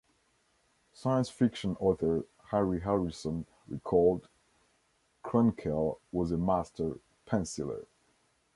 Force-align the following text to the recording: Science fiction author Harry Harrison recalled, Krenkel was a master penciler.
Science 0.93 1.29
fiction 1.29 1.77
author 1.79 2.25
Harry 2.49 2.79
Harrison 2.81 3.45
recalled, 3.67 4.27
Krenkel 5.23 5.99
was 6.11 6.31
a 6.31 6.39
master 6.39 6.97
penciler. 7.27 7.85